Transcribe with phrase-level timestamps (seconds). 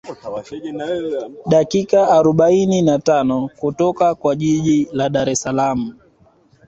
[1.47, 5.97] Dakika arobaini na tano kutoka kwa jiji la Dar es Salaam